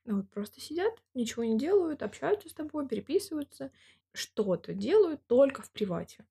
ну, 0.09 0.17
вот 0.17 0.29
просто 0.31 0.59
сидят, 0.59 0.91
ничего 1.13 1.43
не 1.43 1.55
делают, 1.55 2.01
общаются 2.01 2.49
с 2.49 2.53
тобой, 2.53 2.87
переписываются, 2.87 3.71
что-то 4.11 4.73
делают 4.73 5.23
только 5.27 5.61
в 5.61 5.71
привате. 5.71 6.25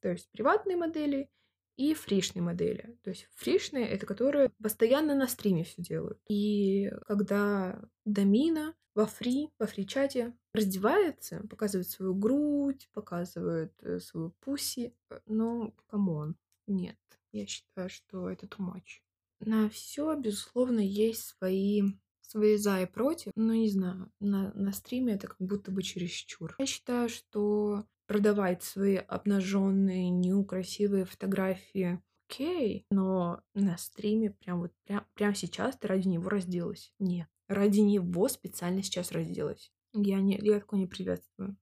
То 0.00 0.08
есть 0.08 0.30
приватные 0.30 0.78
модели 0.78 1.28
и 1.76 1.92
фришные 1.92 2.42
модели. 2.42 2.96
То 3.02 3.10
есть 3.10 3.28
фришные— 3.34 3.86
это 3.88 4.06
которые 4.06 4.48
постоянно 4.62 5.14
на 5.14 5.28
стриме 5.28 5.64
все 5.64 5.82
делают. 5.82 6.18
И 6.26 6.90
когда 7.06 7.82
Домина 8.06 8.74
во 8.94 9.04
free, 9.04 9.50
во 9.58 9.66
free 9.66 9.93
-чате 9.93 10.34
раздевается, 10.54 11.46
показывает 11.50 11.90
свою 11.90 12.14
грудь, 12.14 12.88
показывает 12.94 13.74
э, 13.82 14.00
свою 14.00 14.30
pussy, 14.40 14.94
э, 15.10 15.20
ну, 15.26 15.74
come 15.86 16.15
on, 16.15 16.36
нет. 16.66 16.98
Я 17.30 17.46
считаю, 17.46 17.90
что 17.90 18.30
это 18.30 18.46
too 18.46 18.66
much. 18.66 19.02
На 19.40 19.68
все, 19.68 20.14
безусловно, 20.16 20.80
есть 20.80 21.24
свои 21.24 21.82
свои 22.22 22.56
за 22.56 22.82
и 22.82 22.86
против, 22.86 23.32
но 23.36 23.54
не 23.54 23.68
знаю, 23.68 24.10
на, 24.20 24.52
на 24.54 24.72
стриме 24.72 25.14
это 25.14 25.28
как 25.28 25.38
будто 25.38 25.70
бы 25.70 25.82
чересчур. 25.82 26.54
Я 26.58 26.66
считаю, 26.66 27.08
что 27.08 27.84
продавать 28.06 28.62
свои 28.62 28.96
обнаженные, 28.96 30.10
неукрасивые 30.10 31.04
фотографии 31.04 32.02
окей, 32.32 32.86
но 32.90 33.42
на 33.54 33.76
стриме 33.76 34.30
прям 34.30 34.60
вот 34.60 34.72
прям, 34.84 35.06
прям 35.14 35.34
сейчас 35.34 35.76
ты 35.76 35.88
ради 35.88 36.08
него 36.08 36.28
разделась. 36.28 36.92
Нет, 36.98 37.28
ради 37.48 37.80
него 37.80 38.28
специально 38.28 38.82
сейчас 38.82 39.12
разделась. 39.12 39.72
Я, 39.92 40.20
не, 40.20 40.38
я 40.38 40.60
такое 40.60 40.80
не 40.80 40.86
приветствую. 40.86 41.56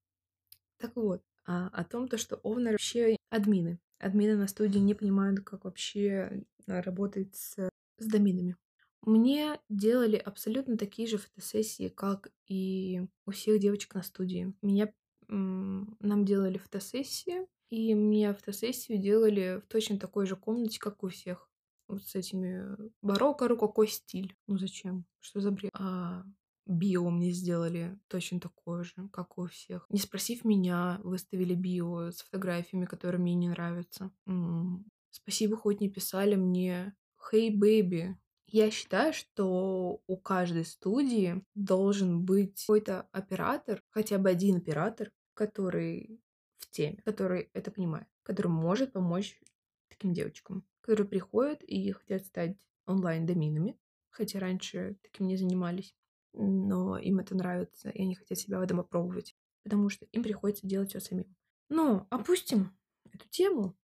Так 0.78 0.94
вот, 0.94 1.22
а, 1.44 1.68
о 1.68 1.84
том, 1.84 2.08
то, 2.08 2.16
что 2.16 2.36
овнеры 2.36 2.72
вообще 2.72 3.16
админы. 3.30 3.80
Админы 3.98 4.36
на 4.36 4.46
студии 4.46 4.78
не 4.78 4.94
понимают, 4.94 5.40
как 5.40 5.64
вообще 5.64 6.44
работать 6.66 7.34
с, 7.34 7.68
с 7.98 8.06
доминами. 8.06 8.56
Мне 9.02 9.58
делали 9.68 10.16
абсолютно 10.16 10.76
такие 10.76 11.08
же 11.08 11.18
фотосессии, 11.18 11.88
как 11.88 12.30
и 12.46 13.02
у 13.26 13.30
всех 13.30 13.58
девочек 13.58 13.94
на 13.94 14.02
студии. 14.02 14.54
Меня 14.62 14.92
нам 15.28 16.24
делали 16.24 16.58
фотосессии, 16.58 17.46
и 17.70 17.94
мне 17.94 18.34
фотосессию 18.34 18.98
делали 18.98 19.60
в 19.64 19.68
точно 19.68 19.98
такой 19.98 20.26
же 20.26 20.36
комнате, 20.36 20.78
как 20.80 21.02
у 21.04 21.08
всех. 21.08 21.48
Вот 21.88 22.04
с 22.04 22.14
этими 22.14 22.76
барокко, 23.02 23.48
рококо 23.48 23.86
стиль. 23.86 24.36
Ну 24.46 24.58
зачем? 24.58 25.04
Что 25.20 25.40
за 25.40 25.50
бред? 25.50 25.70
А 25.74 26.24
био 26.66 27.10
мне 27.10 27.30
сделали 27.30 27.98
точно 28.08 28.38
такое 28.38 28.84
же, 28.84 29.08
как 29.12 29.38
у 29.38 29.46
всех. 29.46 29.86
Не 29.88 29.98
спросив 29.98 30.44
меня, 30.44 31.00
выставили 31.02 31.54
био 31.54 32.10
с 32.10 32.22
фотографиями, 32.22 32.86
которые 32.86 33.20
мне 33.20 33.34
не 33.34 33.48
нравятся. 33.48 34.10
М-м. 34.26 34.84
Спасибо, 35.10 35.56
хоть 35.56 35.80
не 35.80 35.88
писали 35.88 36.36
мне 36.36 36.94
«Hey, 37.32 37.50
baby, 37.50 38.14
я 38.52 38.70
считаю, 38.70 39.12
что 39.12 40.02
у 40.06 40.16
каждой 40.16 40.64
студии 40.64 41.44
должен 41.54 42.24
быть 42.24 42.60
какой-то 42.60 43.08
оператор, 43.12 43.82
хотя 43.90 44.18
бы 44.18 44.28
один 44.28 44.56
оператор, 44.56 45.12
который 45.34 46.20
в 46.58 46.70
теме, 46.70 47.00
который 47.04 47.50
это 47.52 47.70
понимает, 47.70 48.06
который 48.22 48.48
может 48.48 48.92
помочь 48.92 49.40
таким 49.88 50.12
девочкам, 50.12 50.64
которые 50.80 51.06
приходят 51.06 51.62
и 51.62 51.92
хотят 51.92 52.26
стать 52.26 52.56
онлайн-доминами, 52.86 53.78
хотя 54.10 54.40
раньше 54.40 54.96
таким 55.02 55.26
не 55.26 55.36
занимались, 55.36 55.94
но 56.32 56.98
им 56.98 57.18
это 57.18 57.36
нравится, 57.36 57.90
и 57.90 58.02
они 58.02 58.14
хотят 58.14 58.38
себя 58.38 58.58
в 58.58 58.62
этом 58.62 58.78
попробовать, 58.78 59.36
потому 59.62 59.88
что 59.88 60.06
им 60.06 60.22
приходится 60.22 60.66
делать 60.66 60.90
все 60.90 61.00
самим. 61.00 61.34
Но 61.68 62.06
опустим 62.10 62.76
эту 63.12 63.28
тему 63.28 63.76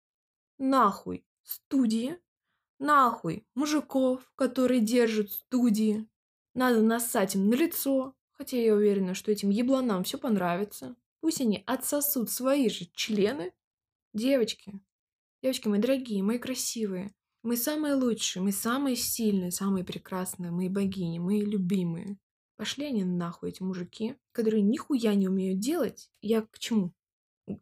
нахуй 0.59 1.27
студии, 1.43 2.19
Нахуй 2.79 3.47
мужиков, 3.55 4.31
которые 4.35 4.81
держат 4.81 5.31
студии. 5.31 6.09
Надо 6.55 6.83
нассать 6.83 7.35
им 7.35 7.49
на 7.49 7.55
лицо, 7.55 8.15
хотя 8.33 8.57
я 8.57 8.75
уверена, 8.75 9.15
что 9.15 9.33
этим 9.33 9.51
ебланам 9.51 10.05
все 10.05 10.19
понравится. 10.19 10.97
Пусть 11.21 11.41
они 11.41 11.63
отсосут 11.67 12.31
свои 12.31 12.69
же 12.69 12.87
члены. 12.93 13.53
Девочки, 14.13 14.81
девочки 15.43 15.67
мои 15.69 15.81
дорогие, 15.81 16.23
мои 16.23 16.39
красивые, 16.39 17.15
мы 17.45 17.59
самые 17.59 17.93
лучшие, 17.95 18.43
мы 18.43 18.53
самые 18.53 18.97
сильные, 18.97 19.51
самые 19.51 19.85
прекрасные, 19.85 20.51
мои 20.51 20.71
богини, 20.71 21.19
мои 21.19 21.43
любимые. 21.45 22.17
Пошли 22.57 22.87
они 22.87 23.05
нахуй, 23.05 23.51
эти 23.51 23.63
мужики, 23.63 24.17
которые 24.33 24.63
нихуя 24.63 25.15
не 25.15 25.29
умеют 25.29 25.59
делать. 25.59 26.11
Я 26.23 26.41
к 26.41 26.59
чему? 26.59 26.95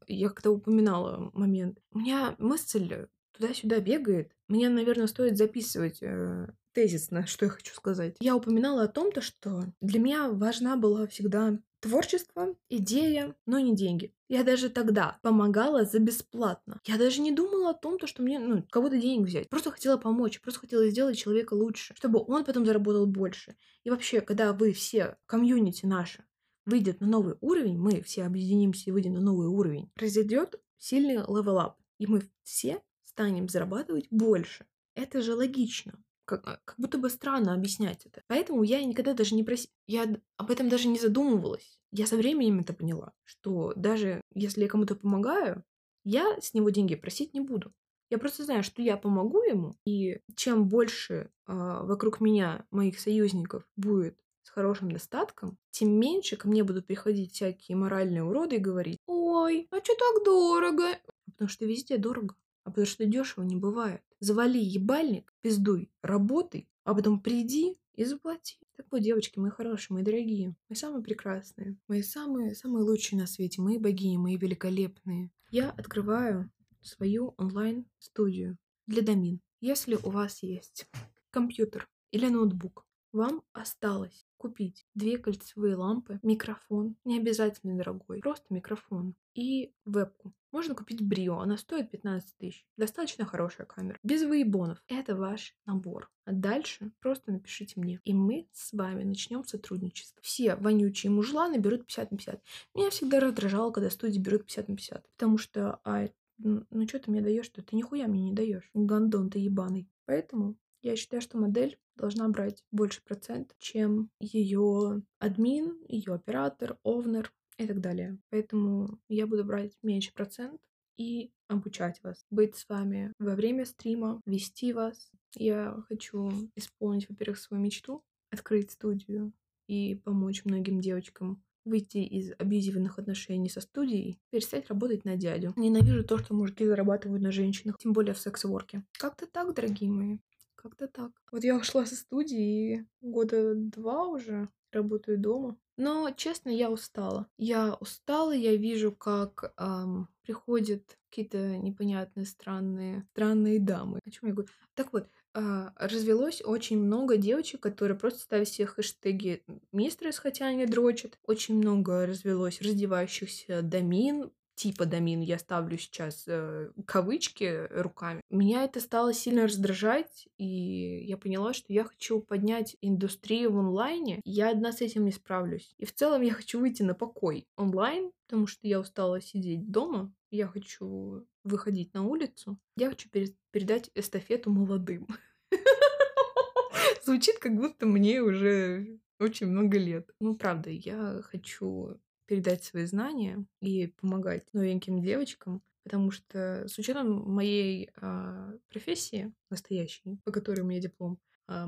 Я 0.07 0.28
как-то 0.28 0.52
упоминала 0.52 1.33
момент. 1.35 1.81
У 1.90 1.99
меня 1.99 2.37
мысль 2.38 3.09
туда-сюда 3.43 3.81
бегает. 3.81 4.33
Мне, 4.49 4.69
наверное, 4.69 5.07
стоит 5.09 5.37
записывать 5.37 5.99
э, 6.01 6.47
тезисно, 6.73 7.27
что 7.27 7.47
я 7.47 7.51
хочу 7.51 7.75
сказать. 7.75 8.17
Я 8.21 8.37
упоминала 8.37 8.85
о 8.85 8.89
том, 8.89 9.11
то, 9.11 9.21
что 9.21 9.65
для 9.81 9.99
меня 9.99 10.31
важна 10.31 10.77
была 10.77 11.07
всегда 11.07 11.59
творчество, 11.81 12.55
идея, 12.69 13.35
но 13.45 13.59
не 13.59 13.75
деньги. 13.75 14.15
Я 14.29 14.45
даже 14.45 14.69
тогда 14.69 15.19
помогала 15.23 15.85
за 15.85 15.99
бесплатно. 15.99 16.81
Я 16.87 16.97
даже 16.97 17.21
не 17.21 17.33
думала 17.33 17.71
о 17.71 17.75
том, 17.75 17.99
то, 17.99 18.07
что 18.07 18.23
мне, 18.23 18.39
ну, 18.39 18.65
кого-то 18.71 18.99
денег 18.99 19.27
взять. 19.27 19.49
Просто 19.49 19.73
хотела 19.73 19.97
помочь, 19.97 20.41
просто 20.41 20.61
хотела 20.61 20.89
сделать 20.89 21.19
человека 21.19 21.55
лучше, 21.55 21.95
чтобы 21.97 22.25
он 22.25 22.45
потом 22.45 22.65
заработал 22.65 23.07
больше. 23.07 23.57
И 23.83 23.91
вообще, 23.91 24.21
когда 24.21 24.53
вы 24.53 24.73
все, 24.73 25.17
комьюнити 25.27 25.85
наше, 25.85 26.25
выйдет 26.65 27.01
на 27.01 27.09
новый 27.09 27.35
уровень, 27.41 27.79
мы 27.79 28.01
все 28.03 28.23
объединимся 28.23 28.85
и 28.87 28.93
выйдем 28.93 29.15
на 29.15 29.21
новый 29.21 29.49
уровень, 29.49 29.91
произойдет 29.95 30.61
сильный 30.79 31.17
level 31.17 31.54
up. 31.54 31.76
И 31.99 32.07
мы 32.07 32.23
все 32.45 32.81
станем 33.12 33.49
зарабатывать 33.49 34.07
больше. 34.11 34.66
Это 34.95 35.23
же 35.23 35.35
логично. 35.35 36.02
Как, 36.25 36.47
а, 36.47 36.61
как 36.64 36.76
будто 36.78 36.99
бы 36.99 37.11
странно 37.11 37.54
объяснять 37.54 38.07
это. 38.07 38.23
Поэтому 38.26 38.62
я 38.62 38.83
никогда 38.85 39.12
даже 39.12 39.35
не 39.35 39.42
просила, 39.42 39.73
я 39.87 40.07
об 40.37 40.50
этом 40.50 40.69
даже 40.69 40.88
не 40.88 40.99
задумывалась. 40.99 41.81
Я 41.90 42.07
со 42.07 42.16
временем 42.16 42.61
это 42.61 42.73
поняла, 42.73 43.12
что 43.25 43.73
даже 43.76 44.21
если 44.35 44.62
я 44.62 44.69
кому-то 44.69 44.95
помогаю, 44.95 45.64
я 46.04 46.40
с 46.40 46.54
него 46.54 46.71
деньги 46.71 46.95
просить 46.95 47.35
не 47.35 47.40
буду. 47.40 47.73
Я 48.09 48.19
просто 48.19 48.45
знаю, 48.45 48.62
что 48.62 48.83
я 48.83 48.97
помогу 48.97 49.42
ему, 49.42 49.75
и 49.87 50.21
чем 50.37 50.69
больше 50.69 51.31
э, 51.47 51.52
вокруг 51.83 52.21
меня 52.21 52.66
моих 52.71 53.00
союзников 53.00 53.66
будет 53.76 54.19
с 54.42 54.50
хорошим 54.50 54.90
достатком, 54.90 55.57
тем 55.71 55.99
меньше 55.99 56.37
ко 56.37 56.49
мне 56.49 56.62
будут 56.62 56.87
приходить 56.87 57.33
всякие 57.33 57.76
моральные 57.76 58.25
уроды 58.25 58.57
и 58.57 58.61
говорить, 58.61 58.99
ой, 59.07 59.66
а 59.71 59.76
что 59.76 59.95
так 59.95 60.25
дорого? 60.25 60.85
Потому 61.26 61.49
что 61.49 61.64
везде 61.64 61.97
дорого 61.97 62.35
а 62.64 62.71
потому 62.71 62.87
что 62.87 63.04
дешево 63.07 63.45
не 63.45 63.57
бывает. 63.57 64.02
Завали 64.21 64.61
ебальник, 64.61 65.35
пиздуй, 65.40 65.90
работай, 66.02 66.69
а 66.85 66.95
потом 66.95 67.21
приди 67.21 67.76
и 67.95 68.04
заплати. 68.04 68.59
Так 68.76 68.87
вот, 68.90 69.02
девочки, 69.02 69.38
мои 69.38 69.50
хорошие, 69.50 69.95
мои 69.95 70.02
дорогие, 70.02 70.57
мои 70.69 70.76
самые 70.76 71.02
прекрасные, 71.02 71.76
мои 71.88 72.02
самые, 72.02 72.54
самые 72.54 72.85
лучшие 72.85 73.19
на 73.19 73.26
свете, 73.26 73.61
мои 73.61 73.78
богини, 73.78 74.16
мои 74.16 74.37
великолепные. 74.37 75.31
Я 75.50 75.71
открываю 75.71 76.50
свою 76.81 77.35
онлайн-студию 77.37 78.59
для 78.87 79.02
домин. 79.02 79.40
Если 79.61 79.95
у 79.95 80.11
вас 80.11 80.42
есть 80.42 80.87
компьютер 81.31 81.88
или 82.11 82.28
ноутбук, 82.28 82.87
вам 83.12 83.42
осталось 83.52 84.26
купить 84.43 84.85
две 84.95 85.19
кольцевые 85.19 85.77
лампы, 85.77 86.19
микрофон, 86.25 86.97
не 87.05 87.19
обязательно 87.19 87.77
дорогой, 87.77 88.19
просто 88.19 88.53
микрофон 88.53 89.15
и 89.35 89.73
вебку. 89.85 90.35
Можно 90.51 90.75
купить 90.75 91.01
Брио, 91.01 91.39
она 91.39 91.57
стоит 91.57 91.91
15 91.91 92.37
тысяч. 92.37 92.67
Достаточно 92.77 93.25
хорошая 93.25 93.67
камера. 93.67 93.99
Без 94.03 94.25
выебонов. 94.25 94.83
Это 94.89 95.17
ваш 95.17 95.57
набор. 95.65 96.11
А 96.27 96.33
дальше 96.33 96.93
просто 97.01 97.33
напишите 97.33 97.81
мне. 97.81 98.01
И 98.05 98.13
мы 98.13 98.49
с 98.53 98.73
вами 98.75 99.05
начнем 99.05 99.45
сотрудничество. 99.45 100.21
Все 100.23 100.57
вонючие 100.57 101.11
мужланы 101.11 101.57
берут 101.57 101.87
50 101.87 102.11
на 102.11 102.17
50. 102.19 102.43
Меня 102.75 102.91
всегда 102.91 103.21
раздражало, 103.21 103.71
когда 103.71 103.89
студии 103.89 104.19
берут 104.19 104.45
50 104.45 104.69
на 104.69 104.77
50. 104.77 105.07
Потому 105.17 105.39
что, 105.39 105.81
а, 105.85 106.09
ну 106.39 106.87
что 106.87 106.99
ты 106.99 107.11
мне 107.11 107.23
даешь, 107.23 107.47
что 107.47 107.63
ты 107.63 107.75
нихуя 107.75 108.07
мне 108.09 108.25
не 108.25 108.33
даешь. 108.35 108.69
Гандон 108.75 109.31
ты 109.31 109.39
ебаный. 109.39 109.89
Поэтому 110.05 110.57
я 110.83 110.97
считаю, 110.97 111.23
что 111.23 111.39
модель 111.39 111.79
должна 111.97 112.29
брать 112.29 112.65
больше 112.71 113.03
процент, 113.03 113.55
чем 113.59 114.11
ее 114.21 115.03
админ, 115.19 115.79
ее 115.89 116.15
оператор, 116.15 116.79
овнер 116.83 117.33
и 117.59 117.67
так 117.67 117.81
далее. 117.81 118.19
Поэтому 118.31 118.99
я 119.09 119.27
буду 119.27 119.45
брать 119.45 119.73
меньше 119.83 120.12
процент 120.12 120.61
и 120.97 121.33
обучать 121.49 122.03
вас, 122.03 122.25
быть 122.31 122.57
с 122.57 122.69
вами 122.69 123.12
во 123.19 123.35
время 123.35 123.65
стрима, 123.65 124.21
вести 124.27 124.73
вас. 124.73 125.11
Я 125.37 125.77
хочу 125.89 126.31
исполнить, 126.57 127.09
во-первых, 127.09 127.39
свою 127.39 127.62
мечту, 127.62 128.03
открыть 128.31 128.73
студию 128.73 129.33
и 129.67 129.95
помочь 129.95 130.45
многим 130.45 130.81
девочкам 130.81 131.43
выйти 131.65 131.99
из 131.99 132.33
абьюзивных 132.39 132.99
отношений 132.99 133.49
со 133.49 133.61
студией, 133.61 134.19
перестать 134.31 134.69
работать 134.69 135.05
на 135.05 135.17
дядю. 135.17 135.53
Ненавижу 135.57 136.05
то, 136.05 136.19
что 136.19 136.35
мужики 136.35 136.67
зарабатывают 136.67 137.23
на 137.23 137.31
женщинах, 137.31 137.79
тем 137.79 137.93
более 137.93 138.15
в 138.15 138.19
секс-ворке. 138.19 138.85
Как-то 138.99 139.27
так, 139.27 139.55
дорогие 139.55 139.91
мои. 139.91 140.19
Как-то 140.62 140.87
так. 140.87 141.11
Вот 141.33 141.42
я 141.42 141.57
ушла 141.57 141.85
со 141.87 141.97
студии 141.97 142.76
и 142.76 142.87
года 143.00 143.54
два 143.57 144.07
уже 144.07 144.49
работаю 144.71 145.19
дома. 145.19 145.57
Но, 145.76 146.11
честно, 146.16 146.50
я 146.50 146.71
устала. 146.71 147.26
Я 147.37 147.75
устала, 147.75 148.33
я 148.33 148.54
вижу, 148.54 148.92
как 148.92 149.52
эм, 149.59 150.09
приходят 150.23 150.99
какие-то 151.09 151.57
непонятные, 151.57 152.26
странные, 152.26 153.07
странные 153.12 153.59
дамы. 153.59 153.99
О 154.04 154.11
чем 154.11 154.28
я 154.28 154.35
говорю? 154.35 154.49
Так 154.75 154.92
вот, 154.92 155.09
э, 155.35 155.69
развелось 155.76 156.42
очень 156.45 156.78
много 156.78 157.16
девочек, 157.16 157.61
которые 157.61 157.99
просто 157.99 158.21
ставят 158.21 158.49
себе 158.49 158.66
хэштеги 158.66 159.42
мистерс, 159.73 160.19
хотя 160.19 160.47
они 160.47 160.66
дрочат. 160.66 161.19
Очень 161.25 161.57
много 161.57 162.07
развелось 162.07 162.61
раздевающихся 162.62 163.62
домин, 163.62 164.31
типа 164.54 164.87
домин, 164.87 165.21
я 165.21 165.38
ставлю 165.38 165.78
сейчас 165.78 166.25
э, 166.26 166.71
кавычки 166.87 167.68
руками, 167.71 168.21
меня 168.30 168.64
это 168.64 168.80
стало 168.80 169.12
сильно 169.12 169.44
раздражать, 169.44 170.28
и 170.38 171.04
я 171.04 171.16
поняла, 171.16 171.52
что 171.52 171.73
я 171.73 171.85
хочу 171.85 172.21
поднять 172.21 172.76
индустрию 172.80 173.52
в 173.52 173.59
онлайне, 173.59 174.21
я 174.25 174.50
одна 174.50 174.73
с 174.73 174.80
этим 174.80 175.04
не 175.04 175.12
справлюсь. 175.12 175.75
И 175.78 175.85
в 175.85 175.94
целом 175.94 176.23
я 176.23 176.32
хочу 176.32 176.61
выйти 176.61 176.82
на 176.82 176.94
покой 176.94 177.47
онлайн, 177.56 178.12
потому 178.26 178.47
что 178.47 178.66
я 178.66 178.80
устала 178.80 179.21
сидеть 179.21 179.71
дома, 179.71 180.12
я 180.30 180.47
хочу 180.47 181.26
выходить 181.44 181.92
на 181.94 182.04
улицу, 182.04 182.59
я 182.76 182.88
хочу 182.88 183.09
передать 183.50 183.90
эстафету 183.94 184.50
молодым. 184.50 185.06
Звучит, 187.04 187.38
как 187.38 187.54
будто 187.54 187.87
мне 187.87 188.23
уже 188.23 188.99
очень 189.18 189.49
много 189.49 189.78
лет. 189.78 190.11
Ну, 190.21 190.37
правда, 190.37 190.71
я 190.71 191.21
хочу 191.23 191.99
передать 192.26 192.64
свои 192.64 192.85
знания 192.87 193.45
и 193.61 193.88
помогать 193.88 194.52
новеньким 194.52 195.02
девочкам, 195.02 195.62
потому 195.83 196.11
что 196.11 196.67
с 196.69 196.79
учетом 196.79 197.31
моей 197.31 197.91
э, 198.00 198.59
профессии 198.69 199.33
настоящей, 199.50 200.19
по 200.25 200.33
которой 200.33 200.61
у 200.61 200.64
меня 200.64 200.81
диплом, 200.81 201.19
э, 201.49 201.67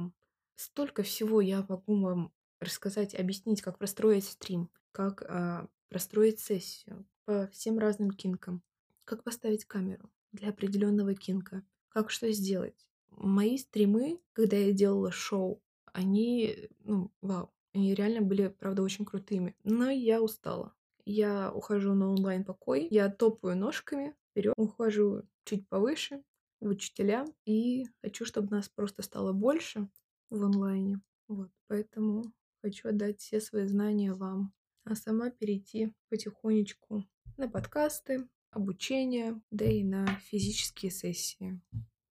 столько 0.56 1.02
всего 1.02 1.40
я 1.40 1.64
могу 1.68 2.00
вам 2.00 2.32
рассказать, 2.61 3.14
объяснить, 3.14 3.62
как 3.62 3.78
простроить 3.78 4.25
стрим, 4.25 4.70
как 4.92 5.23
э, 5.23 5.66
простроить 5.88 6.40
сессию 6.40 7.06
по 7.25 7.49
всем 7.49 7.78
разным 7.78 8.11
кинкам, 8.11 8.62
как 9.04 9.25
поставить 9.25 9.64
камеру 9.64 10.10
для 10.32 10.50
определенного 10.50 11.14
кинка, 11.14 11.62
как 11.88 12.10
что 12.10 12.30
сделать. 12.32 12.86
Мои 13.10 13.58
стримы, 13.58 14.21
когда 14.32 14.56
я 14.56 14.73
делала 14.73 15.12
шоу, 15.12 15.62
они, 15.93 16.69
ну, 16.80 17.12
вау, 17.21 17.52
они 17.75 17.93
реально 17.95 18.23
были, 18.23 18.49
правда, 18.49 18.82
очень 18.82 19.04
крутыми. 19.04 19.56
Но 19.65 19.91
я 19.91 20.23
устала. 20.23 20.73
Я 21.04 21.52
ухожу 21.52 21.93
на 21.93 22.08
онлайн-покой, 22.08 22.89
я 22.91 23.10
топаю 23.10 23.56
ножками 23.56 24.15
вперед, 24.30 24.54
ухожу 24.56 25.23
чуть 25.45 25.69
повыше 25.69 26.23
в 26.60 26.69
учителя 26.69 27.26
и 27.45 27.87
хочу, 28.00 28.25
чтобы 28.25 28.56
нас 28.56 28.69
просто 28.71 29.02
стало 29.02 29.32
больше 29.32 29.89
в 30.30 30.43
онлайне. 30.45 31.02
Вот, 31.28 31.50
поэтому 31.67 32.32
хочу 32.63 32.89
отдать 32.89 33.21
все 33.21 33.41
свои 33.41 33.67
знания 33.67 34.15
вам, 34.15 34.54
а 34.84 34.95
сама 34.95 35.30
перейти 35.30 35.93
потихонечку 36.08 37.04
на 37.37 37.49
подкасты, 37.49 38.28
обучение, 38.50 39.43
да 39.50 39.67
и 39.67 39.82
на 39.82 40.06
физические 40.21 40.91
сессии. 40.91 41.60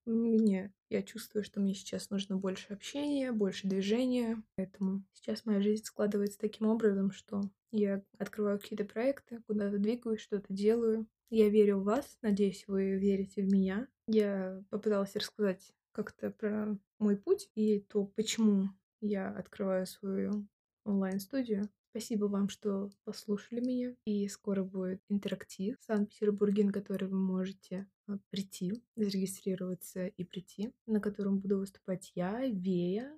Мне, 0.06 0.74
я 0.90 1.02
чувствую, 1.02 1.44
что 1.44 1.62
мне 1.62 1.74
сейчас 1.74 2.10
нужно 2.10 2.38
больше 2.38 2.74
общения, 2.74 3.32
больше 3.32 3.68
движения. 3.68 4.44
Поэтому 4.56 5.04
сейчас 5.14 5.46
моя 5.46 5.62
жизнь 5.62 5.86
складывается 5.86 6.38
таким 6.38 6.68
образом, 6.68 7.12
что 7.12 7.42
я 7.72 8.04
открываю 8.18 8.60
какие-то 8.60 8.86
проекты, 8.86 9.42
куда-то 9.48 9.78
двигаюсь, 9.78 10.22
что-то 10.22 10.54
делаю. 10.54 11.08
Я 11.30 11.50
верю 11.50 11.80
в 11.80 11.86
вас, 11.86 12.18
надеюсь, 12.22 12.66
вы 12.68 12.98
верите 12.98 13.42
в 13.42 13.52
меня. 13.52 13.88
Я 14.08 14.62
попыталась 14.70 15.16
рассказать 15.16 15.74
как-то 15.94 16.30
про 16.32 16.78
мой 17.00 17.18
путь 17.18 17.50
и 17.56 17.80
то, 17.80 18.06
почему 18.06 18.70
я 19.02 19.30
открываю 19.30 19.88
свою 19.88 20.48
онлайн-студию. 20.86 21.70
Спасибо 21.94 22.26
вам, 22.26 22.50
что 22.50 22.90
послушали 23.04 23.60
меня. 23.60 23.96
И 24.06 24.28
скоро 24.28 24.64
будет 24.64 25.00
интерактив 25.10 25.78
в 25.80 25.86
Санкт-Петербурге, 25.86 26.64
на 26.64 26.72
который 26.72 27.08
вы 27.08 27.20
можете 27.20 27.88
а, 28.08 28.18
прийти, 28.32 28.82
зарегистрироваться 28.96 30.08
и 30.08 30.24
прийти, 30.24 30.74
на 30.88 31.00
котором 31.00 31.38
буду 31.38 31.60
выступать 31.60 32.12
я, 32.16 32.48
Вея, 32.48 33.16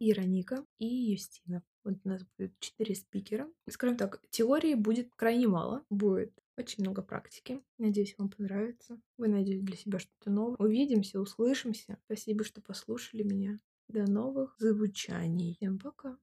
Ироника 0.00 0.64
и 0.78 0.86
Юстина. 0.86 1.62
Вот 1.84 1.98
у 2.04 2.08
нас 2.08 2.22
будет 2.38 2.58
четыре 2.58 2.94
спикера. 2.94 3.50
Скажем 3.68 3.98
так, 3.98 4.22
теории 4.30 4.74
будет 4.74 5.14
крайне 5.14 5.46
мало. 5.46 5.84
Будет 5.90 6.32
очень 6.56 6.84
много 6.84 7.02
практики. 7.02 7.60
Надеюсь, 7.76 8.14
вам 8.16 8.30
понравится. 8.30 8.98
Вы 9.18 9.28
найдете 9.28 9.62
для 9.62 9.76
себя 9.76 9.98
что-то 9.98 10.30
новое. 10.30 10.56
Увидимся, 10.56 11.20
услышимся. 11.20 11.98
Спасибо, 12.06 12.44
что 12.44 12.62
послушали 12.62 13.24
меня. 13.24 13.58
До 13.88 14.10
новых 14.10 14.56
звучаний. 14.58 15.56
Всем 15.56 15.78
пока. 15.78 16.16